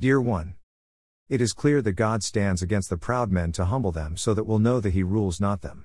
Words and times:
Dear 0.00 0.18
one, 0.18 0.54
it 1.28 1.42
is 1.42 1.52
clear 1.52 1.82
that 1.82 1.92
God 1.92 2.22
stands 2.22 2.62
against 2.62 2.88
the 2.88 2.96
proud 2.96 3.30
men 3.30 3.52
to 3.52 3.66
humble 3.66 3.92
them 3.92 4.16
so 4.16 4.32
that 4.32 4.44
we'll 4.44 4.58
know 4.58 4.80
that 4.80 4.94
he 4.94 5.02
rules 5.02 5.42
not 5.42 5.60
them. 5.60 5.84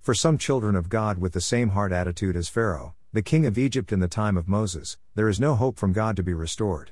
For 0.00 0.14
some 0.14 0.36
children 0.36 0.74
of 0.74 0.88
God 0.88 1.18
with 1.18 1.32
the 1.32 1.40
same 1.40 1.68
heart 1.68 1.92
attitude 1.92 2.34
as 2.34 2.48
Pharaoh, 2.48 2.96
the 3.12 3.22
king 3.22 3.46
of 3.46 3.56
Egypt 3.56 3.92
in 3.92 4.00
the 4.00 4.08
time 4.08 4.36
of 4.36 4.48
Moses, 4.48 4.98
there 5.14 5.28
is 5.28 5.38
no 5.38 5.54
hope 5.54 5.78
from 5.78 5.92
God 5.92 6.16
to 6.16 6.24
be 6.24 6.34
restored. 6.34 6.90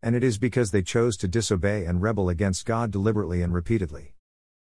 And 0.00 0.14
it 0.14 0.22
is 0.22 0.38
because 0.38 0.70
they 0.70 0.82
chose 0.82 1.16
to 1.16 1.26
disobey 1.26 1.86
and 1.86 2.00
rebel 2.00 2.28
against 2.28 2.66
God 2.66 2.92
deliberately 2.92 3.42
and 3.42 3.52
repeatedly. 3.52 4.14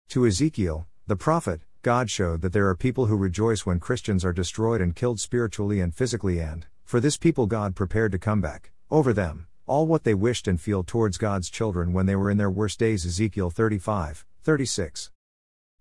To 0.09 0.25
Ezekiel, 0.25 0.87
the 1.05 1.15
prophet, 1.15 1.61
God 1.83 2.09
showed 2.09 2.41
that 2.41 2.53
there 2.53 2.69
are 2.69 2.75
people 2.75 3.05
who 3.05 3.15
rejoice 3.15 3.67
when 3.67 3.79
Christians 3.79 4.25
are 4.25 4.33
destroyed 4.33 4.81
and 4.81 4.95
killed 4.95 5.19
spiritually 5.19 5.79
and 5.79 5.93
physically, 5.93 6.39
and, 6.39 6.65
for 6.83 6.99
this 6.99 7.17
people, 7.17 7.45
God 7.45 7.75
prepared 7.75 8.13
to 8.13 8.17
come 8.17 8.41
back, 8.41 8.71
over 8.89 9.13
them, 9.13 9.45
all 9.67 9.87
what 9.87 10.03
they 10.03 10.13
wished 10.13 10.47
and 10.47 10.61
feel 10.61 10.83
towards 10.83 11.17
God's 11.17 11.49
children 11.49 11.91
when 11.91 12.05
they 12.05 12.15
were 12.15 12.29
in 12.29 12.37
their 12.37 12.51
worst 12.51 12.77
days. 12.77 13.05
Ezekiel 13.05 13.49
35, 13.49 14.25
36. 14.43 15.09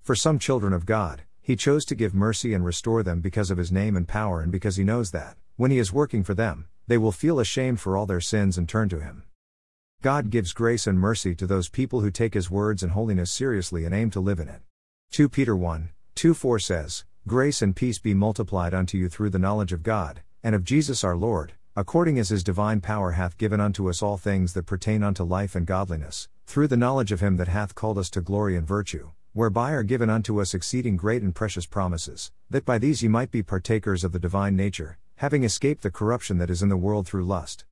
For 0.00 0.14
some 0.14 0.38
children 0.38 0.72
of 0.72 0.86
God, 0.86 1.22
He 1.42 1.54
chose 1.54 1.84
to 1.86 1.94
give 1.94 2.14
mercy 2.14 2.55
and 2.55 2.64
restore 2.64 3.02
them 3.02 3.20
because 3.20 3.50
of 3.50 3.58
His 3.58 3.70
name 3.70 3.96
and 3.96 4.08
power, 4.08 4.41
and 4.41 4.50
because 4.50 4.77
He 4.77 4.84
knows 4.84 5.10
that, 5.10 5.36
when 5.56 5.70
He 5.70 5.78
is 5.78 5.92
working 5.92 6.24
for 6.24 6.34
them, 6.34 6.66
they 6.86 6.96
will 6.96 7.12
feel 7.12 7.38
ashamed 7.38 7.80
for 7.80 7.96
all 7.96 8.06
their 8.06 8.20
sins 8.20 8.56
and 8.56 8.68
turn 8.68 8.88
to 8.88 9.00
Him. 9.00 9.24
God 10.00 10.30
gives 10.30 10.52
grace 10.52 10.86
and 10.86 10.98
mercy 10.98 11.34
to 11.34 11.46
those 11.46 11.69
people 11.69 12.00
who 12.00 12.10
take 12.10 12.34
His 12.34 12.50
words 12.50 12.82
and 12.82 12.92
holiness 12.92 13.30
seriously 13.30 13.84
and 13.84 13.94
aim 13.94 14.10
to 14.10 14.20
live 14.20 14.41
in 14.41 14.48
it. 14.48 14.62
2 15.10 15.28
Peter 15.28 15.55
1, 15.55 15.91
2 16.14 16.32
4 16.32 16.58
says, 16.58 17.05
Grace 17.27 17.60
and 17.60 17.77
peace 17.77 17.98
be 17.98 18.14
multiplied 18.14 18.72
unto 18.72 18.96
you 18.96 19.08
through 19.08 19.30
the 19.30 19.38
knowledge 19.38 19.72
of 19.72 19.82
God, 19.82 20.22
and 20.42 20.55
of 20.55 20.64
Jesus 20.64 21.05
our 21.05 21.16
Lord 21.16 21.52
according 21.77 22.20
as 22.20 22.28
his 22.28 22.45
divine 22.45 22.80
power 22.80 23.12
hath 23.12 23.37
given 23.37 23.60
unto 23.60 23.88
us 23.88 24.01
all 24.01 24.16
things 24.16 24.52
that 24.52 24.64
pertain 24.64 25.02
unto 25.02 25.24
life 25.24 25.56
and 25.56 25.66
godliness, 25.66 26.28
through 26.47 26.69
the 26.69 26.77
knowledge 26.77 27.10
of 27.10 27.20
him 27.20 27.37
that 27.37 27.48
hath 27.48 27.74
called 27.74 27.98
us 27.98 28.09
to 28.09 28.20
glory 28.20 28.56
and 28.56 28.64
virtue, 28.64 29.10
whereby 29.33 29.72
are 29.72 29.83
given 29.83 30.08
unto 30.08 30.41
us 30.41 30.55
exceeding 30.55 30.97
great 30.97 31.20
and 31.20 31.34
precious 31.34 31.66
promises, 31.66 32.31
that 32.48 32.64
by 32.64 32.78
these 32.78 33.03
ye 33.03 33.08
might 33.08 33.33
be 33.33 33.42
partakers 33.42 34.05
of 34.05 34.12
the 34.12 34.20
divine 34.20 34.55
nature, 34.55 34.98
having 35.16 35.42
escaped 35.42 35.83
the 35.83 35.91
corruption 35.91 36.39
that 36.39 36.50
is 36.50 36.62
in 36.62 36.69
the 36.69 36.77
world 36.77 37.08
through 37.08 37.25
lust. 37.25 37.64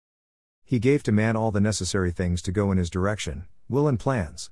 He 0.64 0.80
gave 0.80 1.04
to 1.04 1.12
man 1.12 1.36
all 1.36 1.52
the 1.52 1.60
necessary 1.60 2.10
things 2.10 2.42
to 2.42 2.50
go 2.50 2.72
in 2.72 2.78
his 2.78 2.90
direction, 2.90 3.46
will 3.68 3.86
and 3.86 4.00
plans. 4.00 4.50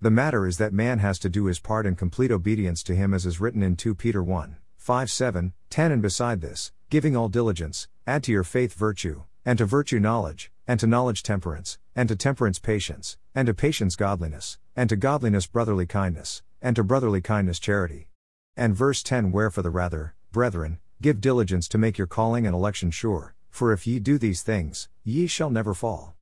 The 0.00 0.10
matter 0.10 0.46
is 0.46 0.56
that 0.56 0.72
man 0.72 1.00
has 1.00 1.18
to 1.18 1.28
do 1.28 1.44
his 1.44 1.60
part 1.60 1.84
in 1.84 1.96
complete 1.96 2.30
obedience 2.30 2.82
to 2.84 2.94
him 2.94 3.12
as 3.12 3.26
is 3.26 3.40
written 3.40 3.62
in 3.62 3.76
2 3.76 3.94
Peter 3.94 4.22
1, 4.22 4.56
5 4.80 5.10
7, 5.10 5.52
10 5.68 5.92
and 5.92 6.00
beside 6.00 6.40
this, 6.40 6.72
giving 6.88 7.14
all 7.14 7.28
diligence, 7.28 7.86
add 8.06 8.22
to 8.22 8.32
your 8.32 8.42
faith 8.42 8.72
virtue, 8.72 9.24
and 9.44 9.58
to 9.58 9.66
virtue 9.66 10.00
knowledge, 10.00 10.50
and 10.66 10.80
to 10.80 10.86
knowledge 10.86 11.22
temperance, 11.22 11.78
and 11.94 12.08
to 12.08 12.16
temperance 12.16 12.58
patience, 12.58 13.18
and 13.34 13.46
to 13.46 13.52
patience 13.52 13.94
godliness, 13.94 14.56
and 14.74 14.88
to 14.88 14.96
godliness 14.96 15.46
brotherly 15.46 15.84
kindness, 15.84 16.42
and 16.62 16.76
to 16.76 16.82
brotherly 16.82 17.20
kindness 17.20 17.58
charity. 17.58 18.08
And 18.56 18.74
verse 18.74 19.02
10 19.02 19.32
Wherefore 19.32 19.62
the 19.62 19.68
rather, 19.68 20.14
brethren, 20.32 20.78
give 21.02 21.20
diligence 21.20 21.68
to 21.68 21.78
make 21.78 21.98
your 21.98 22.06
calling 22.06 22.46
and 22.46 22.54
election 22.54 22.90
sure, 22.90 23.34
for 23.50 23.74
if 23.74 23.86
ye 23.86 23.98
do 23.98 24.16
these 24.16 24.40
things, 24.40 24.88
ye 25.04 25.26
shall 25.26 25.50
never 25.50 25.74
fall. 25.74 26.14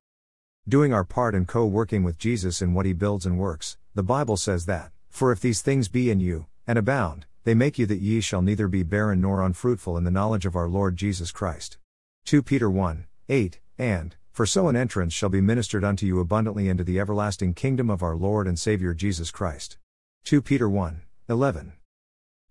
Doing 0.67 0.91
our 0.91 1.05
part 1.05 1.33
and 1.33 1.47
co 1.47 1.65
working 1.65 2.03
with 2.03 2.17
Jesus 2.17 2.61
in 2.61 2.73
what 2.73 2.85
he 2.85 2.91
builds 2.91 3.25
and 3.25 3.39
works, 3.39 3.77
the 3.95 4.03
Bible 4.03 4.35
says 4.35 4.65
that, 4.65 4.91
For 5.09 5.31
if 5.31 5.39
these 5.39 5.61
things 5.61 5.87
be 5.87 6.11
in 6.11 6.19
you, 6.19 6.47
and 6.67 6.77
abound, 6.77 7.25
they 7.43 7.53
make 7.53 7.79
you 7.79 7.85
that 7.85 8.01
ye 8.01 8.21
shall 8.21 8.41
neither 8.41 8.67
be 8.67 8.83
barren 8.83 9.21
nor 9.21 9.41
unfruitful 9.41 9.97
in 9.97 10.03
the 10.03 10.11
knowledge 10.11 10.45
of 10.45 10.55
our 10.55 10.67
Lord 10.67 10.95
Jesus 10.97 11.31
Christ. 11.31 11.77
2 12.25 12.43
Peter 12.43 12.69
1, 12.69 13.05
8, 13.27 13.59
and, 13.77 14.15
For 14.31 14.45
so 14.45 14.67
an 14.67 14.75
entrance 14.75 15.13
shall 15.13 15.29
be 15.29 15.41
ministered 15.41 15.83
unto 15.83 16.05
you 16.05 16.19
abundantly 16.19 16.69
into 16.69 16.83
the 16.83 16.99
everlasting 16.99 17.53
kingdom 17.53 17.89
of 17.89 18.03
our 18.03 18.15
Lord 18.15 18.47
and 18.47 18.59
Saviour 18.59 18.93
Jesus 18.93 19.31
Christ. 19.31 19.77
2 20.25 20.41
Peter 20.41 20.69
1, 20.69 21.01
11. 21.29 21.73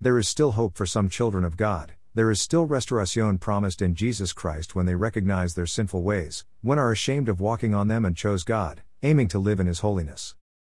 There 0.00 0.19
is 0.19 0.28
still 0.28 0.53
hope 0.53 0.77
for 0.77 0.86
some 0.86 1.09
children 1.09 1.44
of 1.44 1.56
God, 1.56 1.93
there 2.15 2.31
is 2.31 2.41
still 2.41 2.66
restoration 2.66 3.38
promised 3.38 3.81
in 3.81 3.94
Jesus 3.94 4.32
Christ 4.32 4.75
when 4.75 4.87
they 4.87 4.94
recognize 4.94 5.55
their 5.55 5.66
sinful 5.66 6.03
ways, 6.03 6.44
when 6.62 6.78
are 6.78 6.91
ashamed 6.91 7.28
of 7.28 7.41
walking 7.41 7.75
on 7.75 7.87
them 7.87 8.05
and 8.05 8.16
chose 8.16 8.43
God, 8.43 8.82
aiming 9.03 9.28
to 9.28 9.38
live 9.38 9.60
in 9.60 9.66
His 9.66 9.81
holiness. 9.81 10.34